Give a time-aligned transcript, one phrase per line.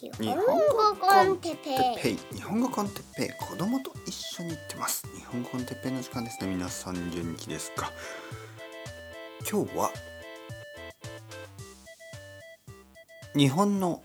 [0.00, 1.56] 日本語コンテッ
[2.00, 2.16] ペイ。
[2.32, 3.28] 日本語コンテッペイ。
[3.44, 5.04] 子供と一緒に行ってます。
[5.12, 6.46] 日本語コンテッペイの時間ですね。
[6.46, 7.90] 皆さん元気ですか。
[9.50, 9.90] 今日は
[13.34, 14.04] 日本の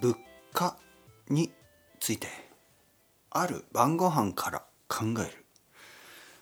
[0.00, 0.16] 物
[0.52, 0.76] 価
[1.28, 1.50] に
[1.98, 2.28] ついて
[3.30, 5.44] ある晩ご飯から考える。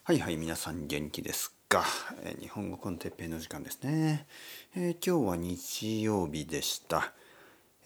[0.05, 1.85] はいはい皆さん元気ですか、
[2.23, 4.27] えー日本語コンテッペイの時間ですね、
[4.77, 7.14] えー今日は日曜日でした。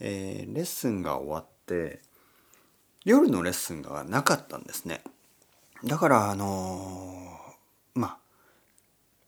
[0.00, 2.00] えーレッスンが終わって
[3.04, 5.02] 夜のレッスンがなかったんですね。
[5.84, 8.18] だからあのーまあ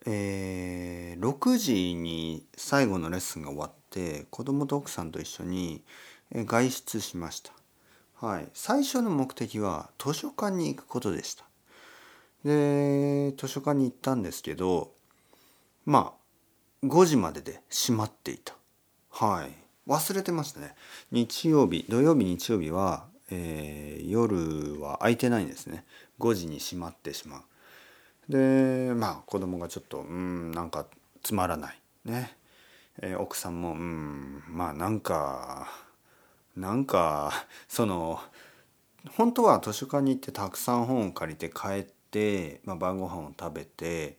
[0.07, 5.83] えー6時に最後のレッスンが終わって子供と奥さんと一緒に
[6.33, 7.53] 外出しました。
[8.21, 8.49] はい。
[8.55, 11.45] 最初の目的は図書館に行くことでした。
[12.45, 14.93] で図書館に行ったんですけど
[15.87, 16.13] ま
[16.83, 18.55] あ5時までで閉まっていた。
[19.11, 19.64] はい。
[19.87, 20.75] 忘れてましたね。
[21.13, 25.85] 日曜日土曜日日曜日は、えー夜は空いてないんですね。
[26.21, 27.43] 5時に閉まってしまう。
[28.29, 30.87] でまあ子供がちょっとうんなんか
[31.23, 31.81] つまらない。
[32.05, 32.37] ね、
[33.01, 35.69] えー奥さんもうんまあなんか
[36.57, 37.33] なんか
[37.69, 38.21] その
[39.17, 44.17] 本当は図書館に行ってたくさん本を借りて帰って、まあ、晩ご飯を食べて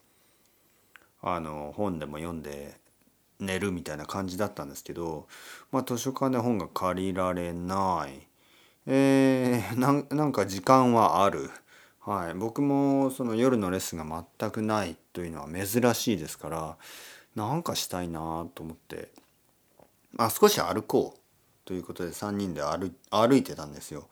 [1.21, 2.79] あの本でも読んで
[3.39, 5.27] 寝るみたいな感じだったんですけど、
[5.71, 8.27] まあ、図書館で本が借りられない、
[8.85, 9.77] えー
[10.15, 11.49] なんか時間はある、
[12.01, 16.77] はい、僕もその夜のレッスンが全くないというのは珍しいですから
[17.35, 19.11] なんかしたいなと思って。
[20.13, 21.19] まあ少し歩こう
[21.65, 24.07] ということで3人で歩歩いてたんですよ。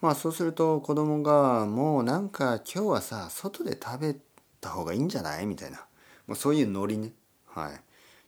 [0.00, 4.16] まあそうすると子供がもうなんか今日はさ外で食べ
[4.60, 5.46] た方がいいんじゃない？
[5.46, 5.84] みたいな。
[6.26, 7.12] もうそういうノリね。
[7.46, 7.80] はい。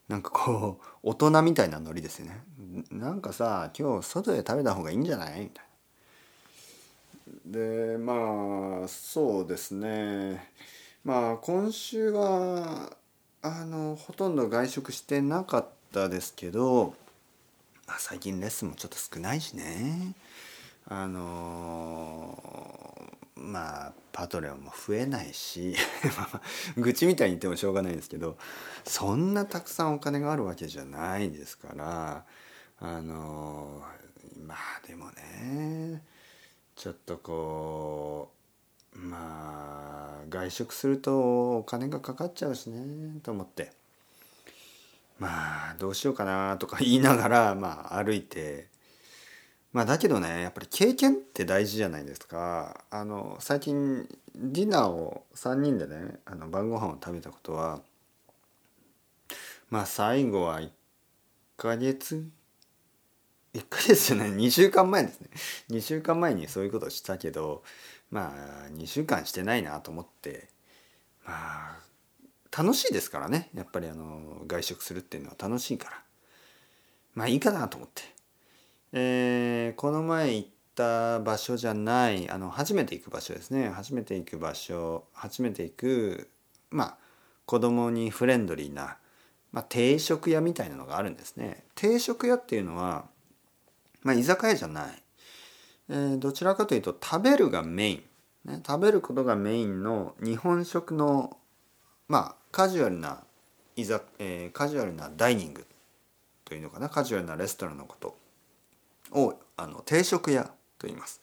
[0.09, 2.43] なんかこう大人みたいなノリですよね。
[2.91, 5.39] なんかさ今日外で食べた方がいいんじゃない？
[5.41, 5.65] みたい
[7.45, 7.59] な。
[7.59, 10.51] でまあそうですね。
[11.05, 12.91] まあ今週は
[13.41, 16.95] あのほとんど外食してなかったですけど、
[17.87, 20.15] まあ、最近レッスンもちょっと少ないしね。
[20.87, 22.37] あの
[23.39, 25.75] まあパトレオンも増えないし
[26.77, 28.37] 愚痴みたいに言ってもしょうがないんですけど
[28.85, 32.25] そんなたくさんお金があるわけじゃないですから
[32.79, 33.83] あの
[34.45, 36.03] まあでもね
[36.75, 38.31] ちょっとこ
[38.95, 43.71] うまあ外食するとお金がかかっちゃうしねと思って
[45.19, 48.68] まあどうしようかなとか言いながらまあ歩いて
[49.71, 52.83] まあだけどねやっぱり経験って大事じゃないですか。
[52.89, 57.81] あの最近ディナーを3人でねあの晩ご飯を食べたことは
[59.69, 60.69] まあ最後は1
[61.57, 62.27] ヶ月
[63.53, 65.29] 1ヶ月じゃない2週間前ですね。
[65.69, 67.63] 2週間前にそういうことをしたけど
[68.09, 68.33] ま
[68.65, 70.49] あ2週間してないなと思って
[71.25, 71.77] まあ
[72.57, 73.49] 楽しいですからね。
[73.53, 76.01] やっぱりあの外食するっていうのは楽しいから。
[77.13, 78.18] まあいいかなと思って。
[78.91, 83.69] えーこの前行った場所じゃないあの初めて行く場所ですね。
[83.69, 86.29] 初めて行く場所初めて行く
[86.71, 86.97] まあ
[87.45, 88.97] 子供にフレンドリーな、
[89.51, 91.63] まあ、定食屋みたいなのがあるんですね。
[91.75, 93.05] 定食屋っていうのは、
[94.03, 95.03] まあ、居酒屋じゃない、
[95.89, 98.03] えーどちらかというと食べるがメイン、
[98.45, 101.37] ね、食べることがメインの日本食の
[102.07, 103.23] まあカジュアルな
[103.75, 105.65] 居酒、えーカジュアルなダイニング
[106.45, 106.89] というのかな。
[106.89, 108.17] カジュアルなレストランのこと。
[109.11, 110.43] をあの定食屋
[110.77, 111.21] と言います。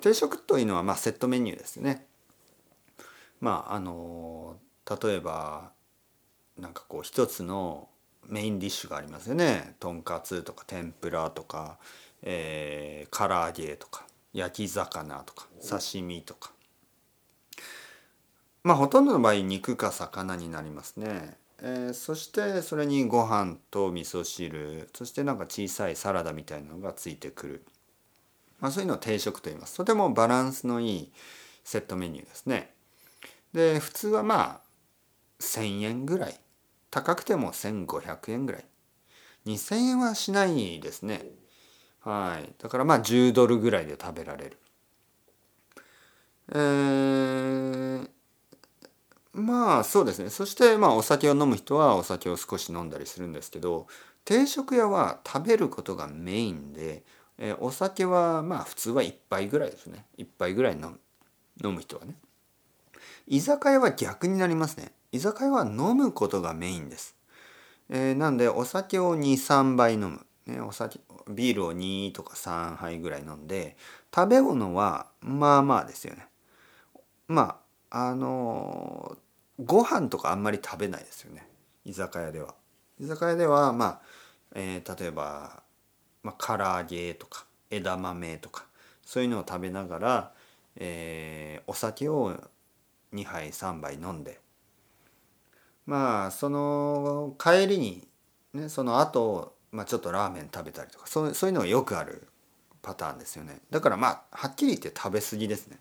[0.00, 2.06] 定食というのはまあセットメニューですね。
[3.40, 4.56] まああの
[5.02, 5.70] 例えば
[6.58, 7.88] なんかこう一つの
[8.26, 9.74] メインディッシュがありますよね。
[9.80, 11.78] とんかつとか天ぷらとか、
[12.22, 16.52] えー、唐揚げとか焼き魚とか刺身とか。
[18.62, 27.64] まあほとんどの場合肉か魚になりますね、えーそしてそれにご飯と味噌汁そしてなんか小さいサラダみたいなのがついてくる、
[28.60, 29.76] まあ、そういうのを定食と言います。
[29.76, 31.12] とてもバランスのいい
[31.64, 32.72] セットメニューですね。
[33.52, 34.60] で普通はまあ
[35.40, 36.40] 1,000円ぐらい。
[36.90, 38.64] 高くても1,500円ぐらい。
[39.46, 41.24] 2,000円はしないですね。
[42.00, 42.52] はい。
[42.62, 44.58] だからまあ10ドルぐらいで食べられる。
[46.52, 48.19] えー
[49.32, 50.30] まあそうですね。
[50.30, 53.86] そしてまあお酒を飲む人はお酒を少し飲んだりするんですけど
[54.24, 57.04] 定食屋は食べることがメインで、
[57.38, 60.04] えーお酒はまあ普通は1杯ぐらいですね。
[60.18, 61.00] 1杯ぐらい飲む
[61.62, 62.14] 飲む人はね。
[63.26, 64.92] 居酒屋は逆になりますね。
[65.12, 67.16] 居酒屋は飲むことがメインです、
[67.88, 73.76] えーなんでお酒を23杯飲む、ね、お酒ビールを2とか3杯ぐらい飲んで
[74.14, 76.26] 食べ物はまあまあですよね。
[77.28, 77.56] まあ
[77.90, 79.16] あの
[79.64, 81.46] ご飯とかあんまり食べないですよね。
[81.84, 82.54] 居酒屋では。
[82.98, 84.00] 居酒屋ではまあ、
[84.54, 85.62] えー、例えば、
[86.22, 88.66] まあ、唐揚げとか枝豆とか
[89.04, 90.32] そういうのを食べながら、
[90.76, 92.36] えー、お酒を
[93.12, 94.40] 2杯3杯飲んで。
[95.86, 98.06] まあその帰りに
[98.54, 102.28] ねその後、まあちょっとラーメン食べたりとかそうそういうのがよくある
[102.82, 103.60] パターンですよね。
[103.70, 105.78] だからまあはっきり言って食べ過ぎですね。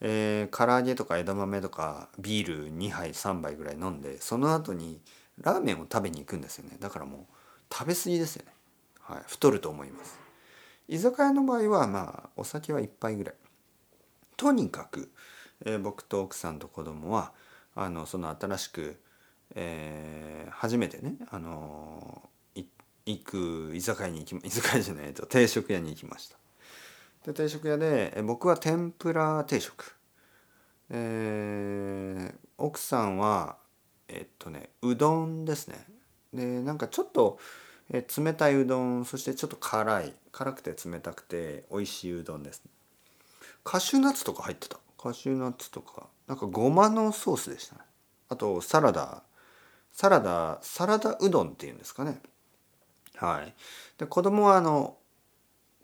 [0.00, 5.00] えー、唐揚げとか枝豆とかビール2杯3杯ぐらい飲んでその後に
[5.40, 6.76] ラーメンを食べに行くんですよね。
[6.80, 8.52] だからもう食べ過ぎですよね、
[9.00, 10.18] はい、太ると思います。
[10.88, 13.34] 居酒屋の場合はまあお酒は1杯ぐらい。
[14.36, 15.10] とにかく、
[15.64, 17.32] えー、僕と奥さんと子供は
[17.74, 19.00] あのその新しく、
[19.54, 22.22] えー、初めてね、あの、
[23.06, 26.36] 行く居酒屋に行き居酒屋じゃないと定食屋に行きました。
[27.26, 29.96] で定食屋でえ僕は天ぷら定食、
[30.90, 33.56] えー、奥さんは
[34.08, 35.84] えっとねうどんですね。
[36.32, 37.38] でなんかちょっと
[37.90, 42.70] え冷たいうどんそしてちょっと辛い辛くて冷たくて美味しいうどんです、ね、
[43.64, 44.78] カシューナッツとか入ってた？
[44.96, 46.06] カシューナッツとか。
[46.26, 47.82] なんかごまのソースでしたね。
[48.28, 49.22] あとサラダ。
[49.92, 52.20] サラダサラダうどんっていうんですかね。
[53.14, 53.54] はい。
[53.98, 54.96] で子供はあの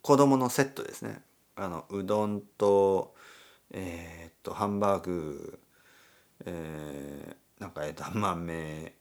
[0.03, 1.23] 子供のセットですね
[1.57, 3.15] あのうどんと
[3.71, 5.59] えー、っとハンバーグ
[6.45, 8.95] えー、なんか枝豆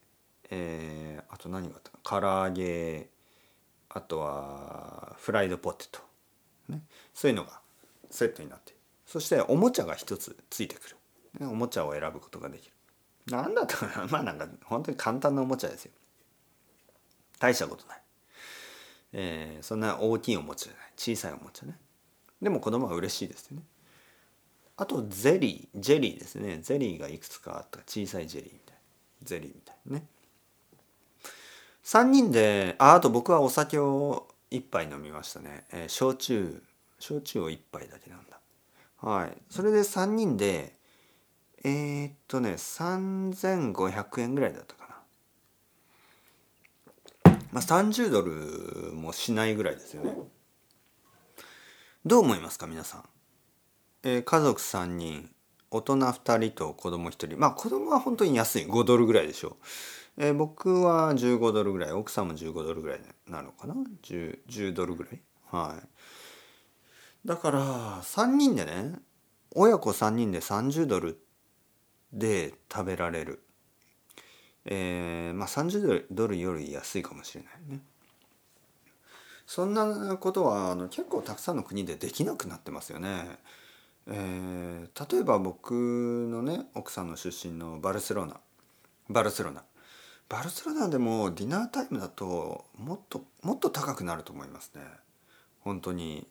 [0.50, 3.10] えー、あと何があったか唐揚げ
[3.90, 6.00] あとはフライドポテト、
[6.70, 6.82] ね、
[7.14, 7.60] そういうのが
[8.10, 8.76] セットになって。
[9.06, 10.96] そしておもちゃが一つついてくる、
[11.42, 12.72] ね、おもちゃを選ぶことができる。
[13.28, 14.08] 何だったかな？
[14.12, 15.92] まあなんか本当に簡単なおもちゃですよ。
[17.38, 18.02] 大したことない、
[19.14, 20.94] えー、そんな大きいおもちゃじゃない。
[20.96, 21.78] 小さいおもちゃね。
[22.42, 23.64] でも子供は嬉しいですよね。
[24.78, 26.60] あとゼリージェリーですね。
[26.62, 27.80] ゼリーがいくつかあった。
[27.80, 28.82] 小さいジェリーみたいな。
[29.24, 30.06] ゼリーみたいなね。
[31.84, 36.64] 3人でああと僕はお酒を1杯飲みましたね、えー、焼酎。
[37.00, 38.40] 焼酎を1杯だけなんだ。
[38.98, 39.38] はい。
[39.50, 40.76] それで3人で
[41.64, 44.88] えー、っとね3500円ぐらいだったか
[47.26, 47.36] な。
[47.52, 50.16] まあ30ドルもしないぐらいですよね。
[52.06, 53.04] どう思いますか皆さん、
[54.04, 55.30] えー、家族3人
[55.70, 57.38] 大人2人と子供1人。
[57.38, 58.66] まあ子供は本当に安い。
[58.66, 59.58] 5ドルぐらいでしょ。
[60.18, 61.92] う、えー、僕は15ドルぐらい。
[61.94, 65.22] 奥さんも15ドルぐらいなのかな？10, 10ドルぐらい？
[65.50, 65.88] はい。
[67.26, 68.96] だから3人でね
[69.56, 71.24] 親子3人で30ドル
[72.12, 73.44] で食べられる。
[74.66, 77.80] えー、まあ30ドルより安いかもしれないね。
[79.54, 83.26] そんなことはあの結構たくさんの国でできなくなってますよね。
[84.08, 88.40] えー、例えば僕のね奥さんの出身のバルセロナ。
[89.10, 89.62] バルセロナ。
[90.30, 94.84] バルセロナでもディナータイムだともっともっと高くなると思いますね。
[95.60, 96.26] 本当に。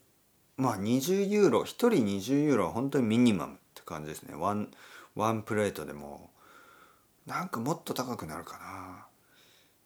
[0.57, 4.35] まあ20ユーロ1人20ユーロは本当にミニマムって感じですね。
[4.35, 4.71] ワン
[5.15, 6.31] ワンプレートでも。
[7.27, 9.07] なんかもっと高くなるかな。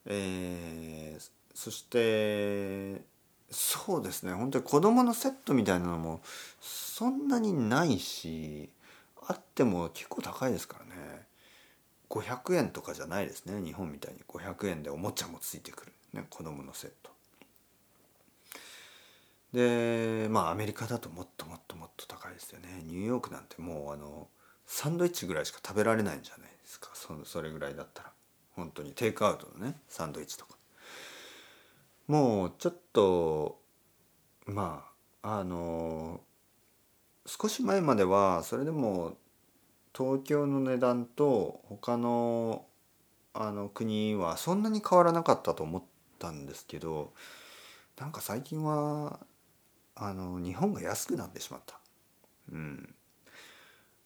[0.07, 3.03] えー、そして
[3.55, 4.33] そうですね。
[4.33, 6.21] 本当に子供のセットみたいなのも
[6.61, 8.69] そんなにないし
[9.27, 11.27] あっても結構高いですからね。
[12.11, 13.65] 500円とかじゃないですね。
[13.65, 14.21] 日本みたいに。
[14.29, 17.11] 500円でおもちゃもついてくる、ね、子供のセット。
[19.53, 22.83] でまあアメリカだともっともっともっと高いですよね。
[22.85, 24.29] ニューヨークなんてもうあの
[24.67, 26.91] サンドイッチぐらいしか食べられないんじゃないですか。
[26.95, 28.11] そそれぐらいだったら。
[28.57, 30.54] 本当にテイクアウトのねサンドイッチとか。
[32.07, 33.61] もうちょっと
[34.47, 34.85] ま
[35.23, 36.21] ああの
[37.27, 39.17] 少し前まではそれでも
[39.97, 42.67] 東京の値段と他の
[43.33, 45.83] あの国はそんなに変わらなかったと思っ
[46.19, 47.13] たんですけど
[47.99, 49.21] なんか最近は
[49.97, 51.79] あの日本が安くなってしまった。
[52.53, 52.95] うん、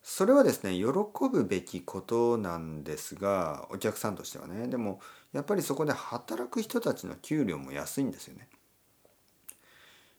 [0.02, 0.84] それはですね喜
[1.30, 5.00] ぶべきことなんですがお客さんとしてはねでも
[5.32, 8.48] やっぱりそこで働く人たちの給料も安いんですよね。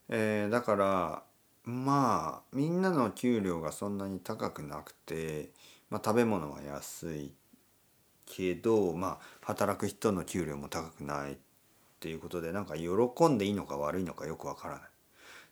[0.10, 1.24] えー、だから
[1.63, 5.51] まあみんなの給料がそんなに高くなくて、
[5.89, 7.34] まあ、食べ物は安い
[8.25, 11.38] けど、まあ、働く人の給料も高くないっ
[12.00, 14.84] ていうことでなんか喜んでいいのか悪いのかよくわからない。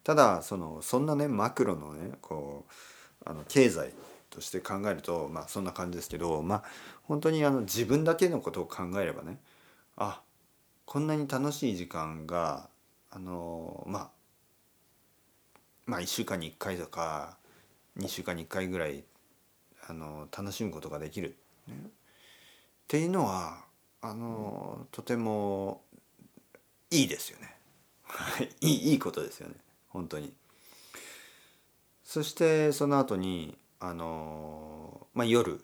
[0.03, 3.93] ただそのそんなねマクロのねこうあの経済
[4.29, 6.63] として考えるとまあそんな感じですけどまあ
[7.03, 9.39] 本当にあの自分だけのことを考えればね
[9.95, 10.21] あ
[10.85, 12.69] こんなに楽しい時間が
[13.11, 14.09] あのまあ
[15.85, 17.37] まあ1週間に1回とか
[17.97, 19.03] 2週間に1回ぐらい
[19.87, 21.35] あの楽しむことができる、
[21.67, 21.89] ね、っ
[22.87, 23.63] ていうのは
[24.01, 25.81] あのとても
[26.91, 27.55] いいですよね。
[28.61, 29.55] いいいいことですよね
[29.89, 30.33] 本当に。
[32.03, 35.61] そしてその後にあの、まあ、夜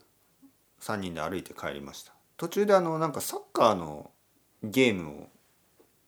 [0.82, 2.14] 3人で歩いて帰りました。
[2.38, 4.12] 途中であのなんかサッカーの
[4.64, 5.28] ゲームを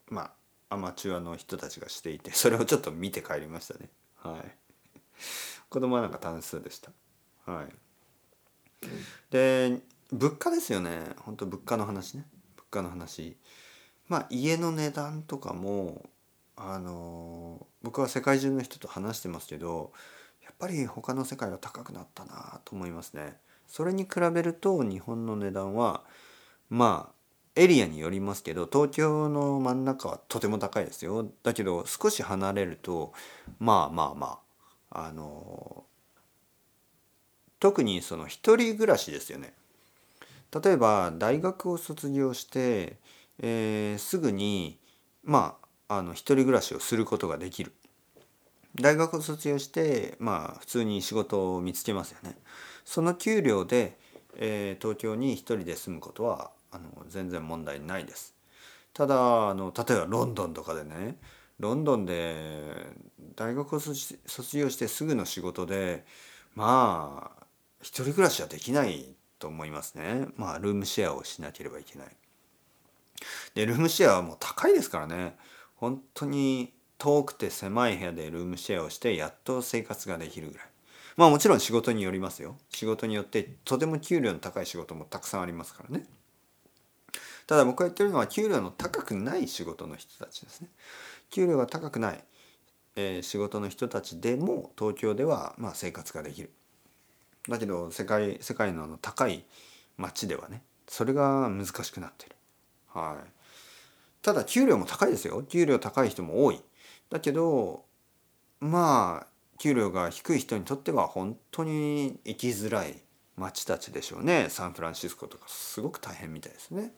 [0.07, 0.33] ま
[0.69, 3.89] あアマチュアの人たちがしていて それをちょっと見て帰りましたね。
[4.15, 4.57] はい。
[5.69, 6.91] 子供はなんか楽しそうでした。
[7.45, 7.67] はい。
[9.29, 9.81] で
[10.11, 11.15] 物価ですよね。
[11.19, 12.27] 本当物価の話ね。
[12.55, 13.37] 物価の話。
[14.07, 16.09] まあ家の値段とかも
[16.55, 19.93] あの僕は世界中の人と話してますけど
[20.59, 23.37] ぱり他の世界は高くなったなと思いますね。
[23.67, 26.03] それに比べると日本の値段は
[26.69, 27.15] まあ
[27.55, 31.27] エリアによりますけど東京の真ん中はとても高いですよ。
[31.43, 33.13] だけど少し離れると
[33.59, 34.39] まあまあま
[34.91, 35.85] ああの
[37.59, 39.53] 特にその一人暮らしですよね。
[40.63, 42.97] 例えば大学を卒業して、
[43.39, 44.79] えー、すぐに
[45.23, 45.57] ま
[45.87, 47.73] ああの一人暮らしをすることができる。
[48.75, 52.37] 大学を卒業してまあ普通に仕事を見つけますよね。
[52.83, 53.97] その給料で、
[54.35, 58.35] えー、東京に一人で住むことはあの全然問題ないです。
[58.93, 61.17] ただあの例えばロンドンとかでね
[61.59, 62.87] ロンドンで
[63.35, 64.17] 大学を卒
[64.57, 66.05] 業してすぐの仕事で
[66.53, 67.45] まあ
[67.81, 70.27] 一人暮らしはできないと思いますね。
[70.35, 72.07] まあルームシェアをしなければいけない。
[73.53, 75.37] でルームシェアはもう高いですからね
[75.75, 80.67] 本当に遠くて狭い部屋でルームシェアをしてやっと生活ができるぐらい。
[81.17, 82.57] まあもちろん仕事によりますよ。
[82.69, 86.05] 仕事によってとても給料の高い仕事もたくさんありますからね。
[87.47, 90.69] ただ僕が言ってるのは給料の高くない仕事の人たちですね。
[91.29, 92.23] 給料が高くない、
[92.95, 96.51] えー、仕事の人たちでも東京ではまあ生活ができる。
[97.47, 99.45] だけど世界世界のあの高い
[99.97, 102.35] 街ではねそれが難しくなってる。
[102.87, 103.29] はい。
[104.21, 105.43] ただ給料も高いですよ。
[105.43, 106.61] 給料高い人も多い。
[107.09, 107.85] だけど
[108.59, 113.01] まあ給料が低い人にとっては本当に生きづらい
[113.37, 116.91] 町たちでしょうねサンフランシスコとかすごく大変みたいですね。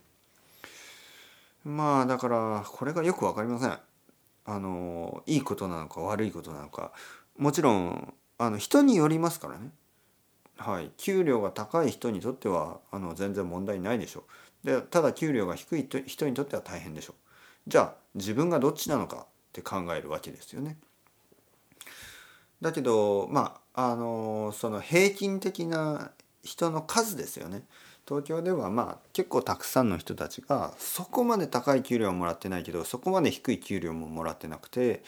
[1.63, 3.77] まあだからこれがよく分かりません。
[4.49, 6.93] あのいいことなのか悪いことなのか
[7.37, 9.71] もちろんあの人によりますからね。
[10.57, 14.23] はい、給料が高い人にとってはあの全然問題ないでしょ
[14.63, 14.67] う。
[14.67, 17.15] でただ給料が低い人にとっては大変でしょう。
[17.69, 20.77] じゃあ自分がどっちなのかって考えるわけですよね。
[22.61, 26.11] だけどまああのその平均的な
[26.43, 27.63] 人の数ですよね。
[28.07, 35.03] 東京ではまあ結構たくさんの人たちがそこまで高い給料はもらってないけどそこまで低い給料ももらってなくて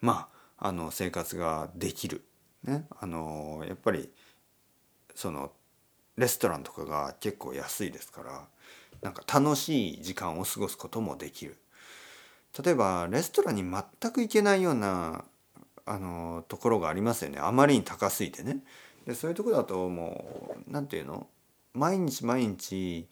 [0.00, 0.28] ま
[0.58, 2.22] ああの生活ができる。
[2.64, 4.08] ね、あのやっぱり
[5.16, 5.50] その
[6.16, 8.46] レストランとかが結構安いですから
[9.00, 11.56] なんか楽しい時間を過ごすこともできる。
[12.64, 15.24] 例えばレストランに全く行けないような
[15.86, 17.38] あのところがありますよね。
[17.40, 18.58] あまりに高すぎてね。
[19.06, 21.26] でそういうとこだともう何て言うの？
[21.74, 23.08] 毎日毎日、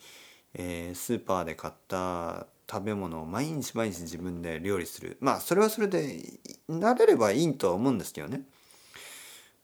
[0.54, 5.16] えー、スーパーで買った食べ物を毎日毎日自分で料理する。
[5.20, 6.20] まあそれはそれで
[6.68, 8.42] 慣れればいいとは思うんですけどね。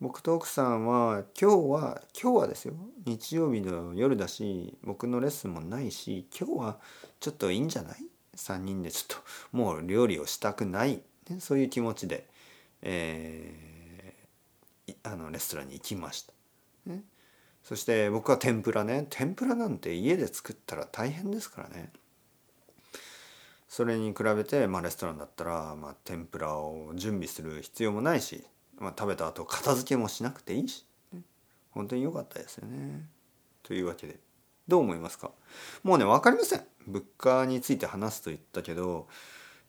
[0.00, 2.74] 僕と奥さんは今日は今日はですよ。
[3.04, 6.78] 日曜日の夜だし僕のレッスンもないし今日は
[7.20, 7.96] ちょっといいんじゃない？
[8.36, 12.26] 3人でちょっともう料理をしたくない、ね、そういう気持ちで、
[12.82, 16.32] えー、あのレストランに行きました。
[16.86, 17.02] ね、
[17.62, 21.90] そして僕は天ぷらね天ぷらなんて家で作ったら大変ですからね。
[23.68, 28.44] それに比べて、まあ、レストランだったら、まあ、天ぷらを準備する必要もないし、
[28.78, 31.20] まあ、食べた後片付けもしなくていいし、ね、
[31.72, 33.06] 本当に良かったですよね。
[33.62, 34.18] というわけで
[34.68, 35.30] どう思いますか？
[35.82, 39.08] もうね分かりません物価について話すと言ったけど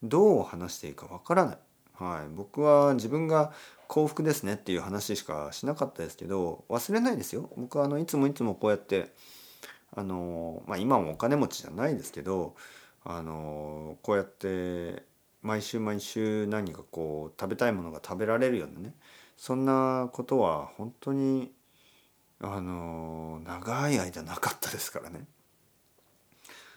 [0.03, 1.57] どう話していいかわからない。
[1.93, 3.51] はい、僕は自分が
[3.87, 7.49] 幸福ですねっていう話しかしなかったですけど忘れないですよ。
[7.57, 9.13] 僕はあのいつもいつもこうやって
[9.95, 12.55] あの、まあ、今もお金持ちじゃないですけど
[13.03, 15.03] あのこうやって
[15.41, 18.93] 毎週毎週何かこう食べたいものが食べられるようなね
[19.37, 21.51] そんなことは本当に
[22.39, 25.25] あの長い間なかったですからね。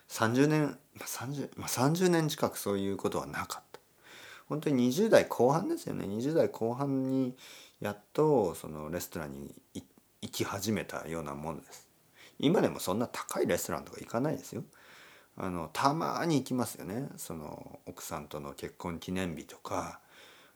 [0.09, 3.81] 30年、ま 30, まあ、30年近くそういうことはなかった。
[4.49, 6.07] 本当に20代後半ですよね。
[6.07, 7.37] 20代後半に
[7.81, 9.55] やっとそのレストランに
[10.23, 11.89] 行き始めたようなものです。
[12.39, 14.65] 今でもそんな高いレストランとか行かないですよ。
[15.37, 17.09] あのたまに行きますよね。
[17.17, 20.01] その奥さんとの結婚記念日とか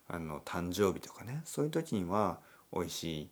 [0.08, 1.42] あの誕生日とかね。
[1.44, 2.38] そういう時には
[2.72, 3.28] 美味しい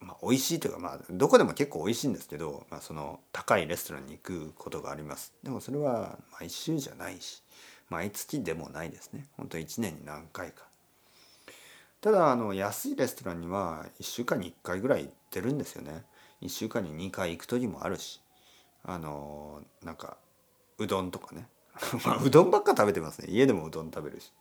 [0.00, 5.34] まあ、美味しいというかまあどこでも結構美味しいんですけど、まあ、その高いレストランに行くことがあります。
[5.42, 7.42] でもそれは毎週じゃないし
[7.90, 9.26] 毎月でもないですね。
[9.36, 10.64] 本当1年に何回か。
[12.00, 16.04] ただあの安いレストランには1週間に1回ぐらい行ってるんですよね。
[16.42, 18.20] 1週間に2回行く時もあるし
[18.82, 20.18] あのなんか
[20.78, 21.48] うどんとかね。
[22.04, 23.28] まあうどんばっか食べてますね。
[23.30, 24.32] 家でもうどん食べるし。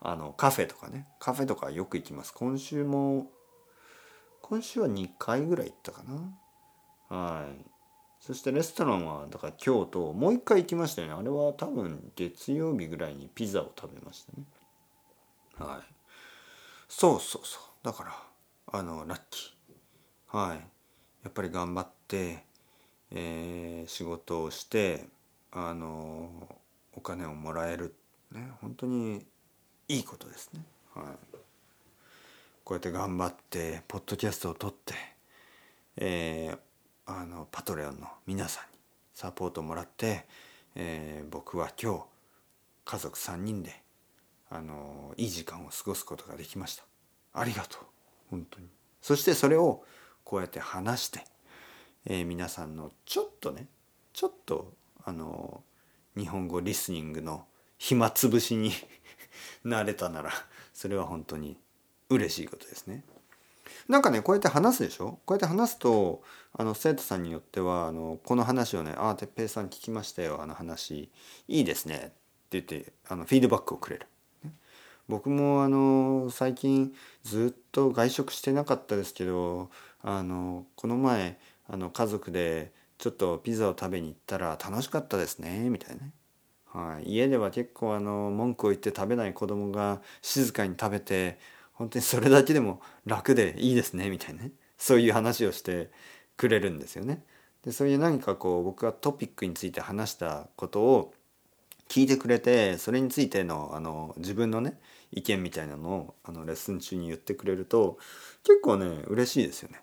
[0.00, 1.08] あのカフェとかね。
[1.18, 2.32] カフェとかよく行きます。
[2.34, 3.30] 今週も
[4.42, 6.02] 今週は2回ぐらい行ったか
[7.10, 7.16] な。
[7.16, 7.64] はい。
[8.20, 11.14] そしてレストランはだから今日ともう一回行きましたよね。
[11.14, 14.44] あれは多分月曜日ぐらいにピザを食べましたね。
[15.58, 15.94] はい。
[16.88, 17.62] そうそうそう。
[17.84, 18.22] だから
[18.72, 20.36] あのラッキー。
[20.36, 20.58] はい。
[21.24, 22.44] やっぱり頑張って、
[23.10, 25.06] えー、仕事をして
[25.50, 26.30] あの
[26.92, 27.94] お金をもらえる。
[28.32, 28.50] ね。
[28.60, 29.26] 本当に
[29.88, 30.62] いいことですね。
[30.94, 31.36] はい、
[32.68, 34.92] こうやって頑張ってポッドキャストを撮って、
[35.96, 36.58] えー、
[37.06, 38.78] あのパトレオンの皆さんに
[39.14, 40.26] サポートもらって、
[40.74, 42.04] えー、僕は今日
[42.84, 43.74] 家族3人で
[44.50, 46.84] あのいい時間を過ごすことができました。
[47.32, 47.80] ありがとう
[48.28, 48.66] 本当に。
[49.00, 49.82] そしてそれを
[50.22, 51.24] こうやって話して、
[52.04, 53.66] えー、皆さんのちょっとね
[54.12, 54.74] ちょっと
[55.06, 55.62] あの
[56.18, 57.46] 日本語リスニングの
[57.78, 58.72] 暇つぶしに
[59.64, 60.32] なれたなら
[60.74, 61.56] それは本当に
[62.10, 63.04] 嬉しいことですね。
[63.88, 65.18] なんかねこうやって話すでしょ？
[65.24, 66.22] こうやって話すと
[66.52, 71.10] あの生徒さんによってはあのこの話をね「ああ哲平さん聞きましたよあの話。
[71.48, 72.00] いいですね」っ
[72.50, 74.06] て言ってあのフィードバックをくれる。
[75.08, 79.70] 僕もあの最近ずっと外食してなかったですけど
[80.02, 86.12] あのこの前あの家族でちょっとピザを食べに行ったら楽しかったですねみたいなね、
[86.66, 91.38] はい、家では結構あの文句を言って食べない子供が静かに食べて
[91.78, 95.90] 本当にそれだけでも楽でいいですねみたいなねそういう話をして
[96.36, 97.24] くれるんですよね。
[97.64, 101.14] でそういう何かこう僕がトピックについて話したことを
[101.88, 104.78] 聞いてくれてそれについてのあの自分のね
[105.12, 107.98] 意見みたいなのをあのレッスン中に言ってくれると
[108.42, 109.80] 結構ね嬉しいですよね。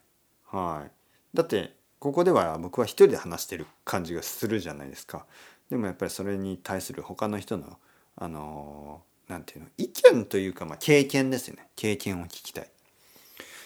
[0.48, 0.92] はい、
[1.34, 5.26] だってここでは僕は一人で話してる感じがするじゃないですか。
[5.70, 7.78] でもやっぱりそれに対する他の人の
[8.18, 9.72] あの何て言うの？
[9.78, 12.70] 意見というか、まあ、経験ですよね経験を聞きたい。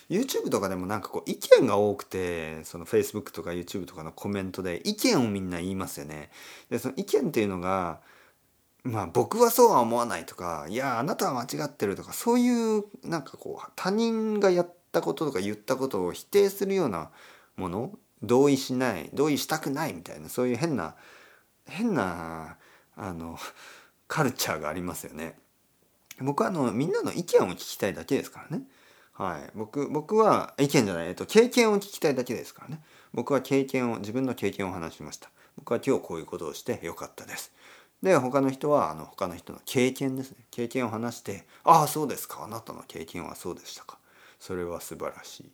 [0.09, 6.31] YouTube とかでもなんかこう意見が多くてその Facebook とか YouTube とかのコメントで意見をみんな言いますよね。
[6.69, 7.99] でその意見っていうのが
[8.83, 17.11] まあ僕はそうは思わないとかいやあなたは間違ってるとかそういうなんかこう他人がやったこととか言ったことを否定するような
[17.55, 17.91] もの
[18.23, 20.95] 同意しない同意したくないみたいなそういう変な
[21.67, 22.57] 変な
[22.95, 23.37] あの
[24.07, 25.37] カルチャーがありますよね。
[26.23, 28.63] 僕はあのみんなの意見を聞きたいだけですからね。
[29.13, 32.81] はい、僕僕は意見じゃない、えっと、経験を聞きたいだけですからね。
[33.13, 35.29] 僕は経験を自分の経験を話しました。
[35.57, 37.51] 僕は今日こういうことをしてよかったです。
[38.01, 40.45] で他の人はあの他の人の経験ですね。
[40.51, 42.43] 経験を話して「ああそうですか。
[42.45, 43.97] あなたの経験はそうでしたか。
[44.39, 45.51] それは素晴らしい」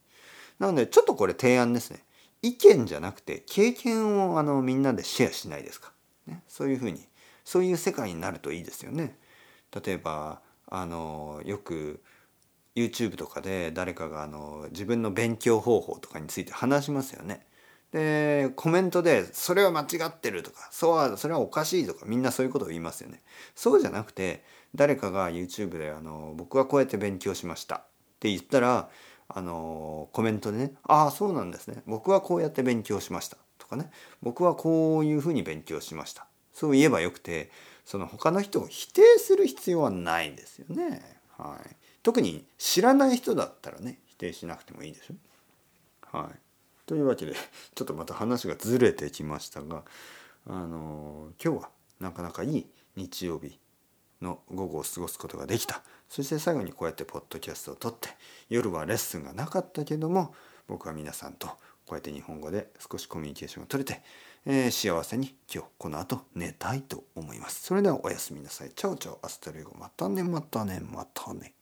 [0.60, 2.06] なのでちょっとこれ提案ですね。
[2.44, 5.92] 意見じゃなくて経験をあのみんなでシェアしないですか、
[6.28, 7.08] ね、そういうふうに
[7.44, 9.18] そういう世界になるといいですよね。
[9.72, 12.02] 例えばあのよく
[12.76, 17.46] YouTube とかで誰かがあの自分の勉強方法とかについて話しますよね。
[17.92, 23.22] でコメントで「それは間違ってる」とか「そうはそれはおかしい」とかみんなそういうことを言いますよね。
[23.56, 27.86] そうじゃなくて誰かが YouTube であの「僕はこうやって勉強しました」っ
[28.20, 28.90] て言ったら
[29.30, 31.84] あのコメントでね「ああそうなんですね。
[31.86, 33.90] 僕はこうやって勉強しました」とかね
[34.22, 37.50] 「僕はこういうふうに勉強しました」そう言えばよくて
[37.86, 41.20] その他の人を否定する必要はないんですよね。
[41.38, 46.18] はい、特に知らない人だったらね否定しなくてもいいでしょ。
[46.18, 46.40] はい
[46.86, 47.34] というわけで
[47.74, 49.84] ちょっとまた話がずれてきましたが
[50.48, 51.70] あの今日は
[52.00, 53.58] なかなかいい日曜日
[54.22, 58.10] の午後を過ごすことができたそして最後にこうやってポッドキャストを撮って
[58.50, 60.36] 夜はレッスンがなかったけども
[60.68, 61.48] 僕は皆さんと
[61.86, 64.02] こうやって日本語で少しコミュニケーションが取れて、
[64.48, 67.64] えー、幸せに今日この後寝たいと思います。
[67.64, 68.72] それではおやすみなさい。
[68.76, 71.54] チャオチャオアストレゴまたねまたねまたね。